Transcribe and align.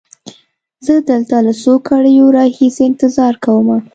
زه 0.85 0.93
دلته 1.09 1.35
له 1.45 1.53
څو 1.61 1.73
ګړیو 1.87 2.27
را 2.35 2.43
هیسې 2.57 2.83
انتظار 2.89 3.33
کومه. 3.45 3.77